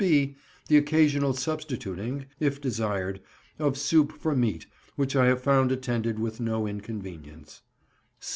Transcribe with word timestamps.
(b) 0.03 0.35
The 0.67 0.77
occasional 0.77 1.35
substituting 1.35 2.25
(if 2.39 2.59
desired) 2.59 3.21
of 3.59 3.77
soup 3.77 4.11
for 4.13 4.35
meat, 4.35 4.65
which 4.95 5.15
I 5.15 5.27
have 5.27 5.43
found 5.43 5.71
attended 5.71 6.17
with 6.17 6.39
no 6.39 6.65
inconvenience. 6.65 7.61